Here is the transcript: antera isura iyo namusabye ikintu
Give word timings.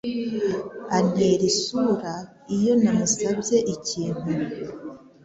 antera 0.97 1.43
isura 1.51 2.13
iyo 2.55 2.73
namusabye 2.81 3.57
ikintu 3.75 4.29